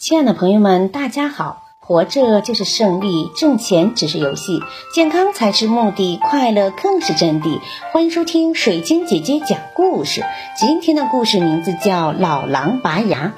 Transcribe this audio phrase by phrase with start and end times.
[0.00, 1.62] 亲爱的朋友们，大家好！
[1.78, 4.62] 活着就是胜利，挣钱只是游戏，
[4.94, 7.60] 健康才是目的，快乐更是真谛。
[7.92, 10.24] 欢迎收听水晶姐姐讲故事。
[10.56, 13.34] 今天的故事名字叫《老狼拔牙》。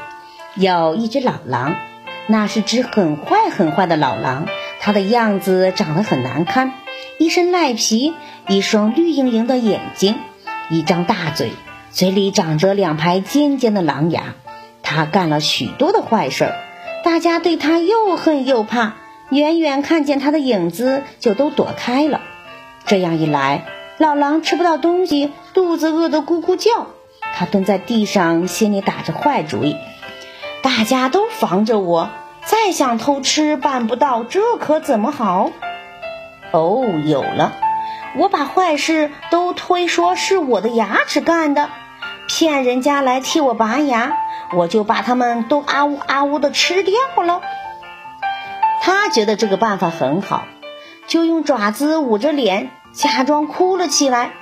[0.62, 1.75] 有一只老狼，
[2.29, 4.47] 那是只很坏很坏的老狼，
[4.79, 6.74] 它的样子长得很难看，
[7.19, 8.15] 一身赖皮，
[8.47, 10.15] 一双绿莹莹的眼睛，
[10.71, 11.51] 一张大嘴，
[11.90, 14.35] 嘴里长着两排尖尖的狼牙。
[14.95, 16.55] 他干了许多的坏事儿，
[17.02, 18.95] 大家对他又恨又怕，
[19.30, 22.21] 远远看见他的影子就都躲开了。
[22.85, 23.65] 这样一来，
[23.97, 26.89] 老狼吃不到东西，肚子饿得咕咕叫。
[27.35, 29.77] 他蹲在地上，心里打着坏主意：
[30.63, 32.11] 大家都防着我，
[32.45, 35.51] 再想偷吃办不到，这可怎么好？
[36.52, 37.55] 哦，有了！
[38.19, 41.71] 我把坏事都推说是我的牙齿干的，
[42.29, 44.13] 骗人家来替我拔牙。
[44.55, 47.41] 我就把他们都啊呜啊呜的吃掉了。
[48.83, 50.45] 他觉得这个办法很好，
[51.07, 54.32] 就用爪子捂着脸，假装哭了起来。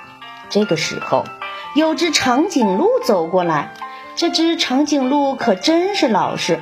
[0.49, 1.25] 这个时候，
[1.75, 3.71] 有只长颈鹿走过来。
[4.15, 6.59] 这只长颈鹿可真是老实。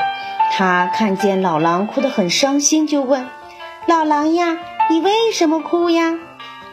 [0.52, 3.28] 他看见老狼哭得很伤心，就问
[3.88, 4.58] ：“老狼呀，
[4.90, 6.16] 你为什么哭呀？”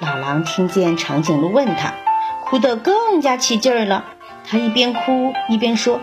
[0.00, 1.94] 老狼听见长颈鹿问他，
[2.44, 4.04] 哭得更加起劲儿了。
[4.48, 6.00] 他一边哭一边说。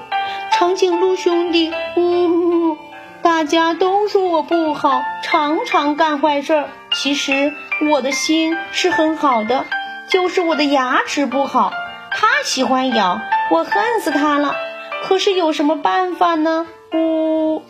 [0.54, 2.78] 长颈鹿兄弟，呜，
[3.24, 6.70] 大家都说我不好，常常干坏事儿。
[6.94, 7.54] 其实
[7.92, 9.66] 我的心是很好的，
[10.10, 11.74] 就是我的牙齿不好，
[12.12, 14.56] 它喜欢咬，我恨死它了。
[15.04, 16.68] 可是有什么办法呢？
[16.94, 17.64] 呜，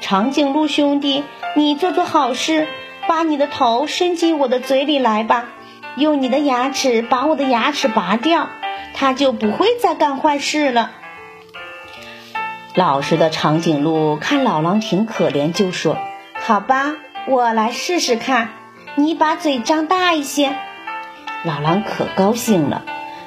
[0.00, 2.66] 长颈鹿兄弟，你做做好事，
[3.06, 5.44] 把你的头伸进我的嘴里来吧，
[5.96, 8.48] 用你的牙齿把我的牙齿拔掉，
[8.94, 10.90] 它就不会再干坏事了。
[12.76, 15.96] 老实的长颈鹿看老狼挺可怜，就说
[16.34, 16.96] ：“好吧，
[17.28, 18.48] 我来试试看。
[18.96, 20.56] 你把嘴张大一些。”
[21.46, 22.82] 老狼可高兴了，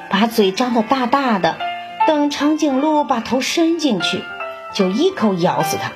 [0.10, 1.58] 把嘴张得大大的。
[2.06, 4.22] 等长颈鹿把头伸进去，
[4.74, 5.92] 就一口咬死它。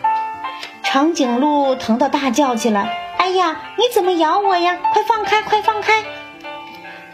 [0.81, 2.90] 长颈鹿疼得大叫起来
[3.20, 4.78] ：“哎呀，你怎么咬我呀？
[4.94, 5.92] 快放开，快放开！”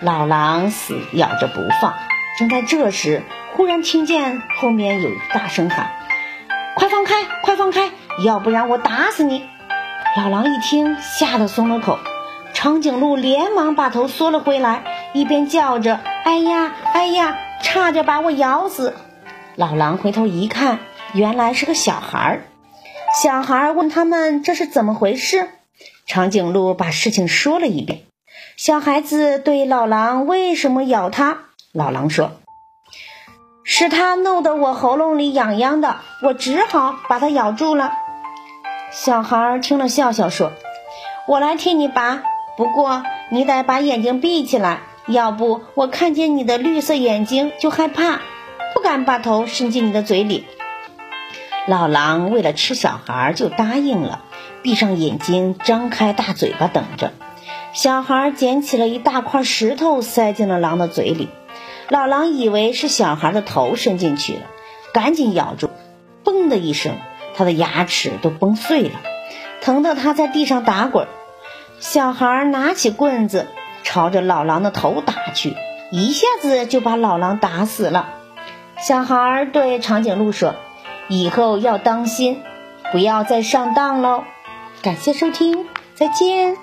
[0.02, 1.96] 老狼死咬着不放。
[2.38, 3.24] 正在这时，
[3.56, 5.97] 忽然听见后面有大声喊。
[7.08, 7.24] 开！
[7.42, 7.90] 快放开！
[8.24, 9.44] 要不然我打死你！
[10.16, 11.98] 老狼一听，吓得松了口。
[12.54, 18.96] 长颈鹿连忙把头缩了回来，一边叫着：“哎呀，哎呀，差点把我咬死！”
[19.56, 20.80] 老狼回头一看，
[21.14, 22.42] 原来是个小孩儿。
[23.22, 25.50] 小孩问他们这是怎么回事，
[26.06, 28.02] 长颈鹿把事情说了一遍。
[28.56, 31.38] 小孩子对老狼为什么咬他，
[31.72, 32.32] 老狼说。
[33.70, 37.92] 是它弄得我喉咙里痒痒的，我只好把它咬住了。
[38.92, 40.54] 小孩听了笑笑说
[41.28, 42.24] ：“我来替你拔，
[42.56, 48.22] 不过你得把眼睛闭起来，要不我看见你的绿色眼睛就害怕，
[48.74, 50.46] 不敢把头伸进你的嘴里。”
[51.68, 54.22] 老狼为了吃小孩就答应了，
[54.62, 57.12] 闭上眼睛，张开大嘴巴等着。
[57.74, 61.28] 小孩捡起了一大块石头，塞进了狼的嘴里。
[61.90, 64.42] 老狼以为是小孩的头伸进去了，
[64.94, 65.70] 赶紧咬住，
[66.24, 66.96] 嘣的一声，
[67.36, 69.00] 他的牙齿都崩碎了，
[69.62, 71.08] 疼得他在地上打滚。
[71.80, 73.48] 小孩拿起棍子
[73.84, 75.56] 朝着老狼的头打去，
[75.92, 78.10] 一下子就把老狼打死了。
[78.80, 80.56] 小孩对长颈鹿说
[81.08, 82.42] ：“以后要当心，
[82.92, 84.24] 不要再上当喽。”
[84.84, 86.58] 感谢收听，再见。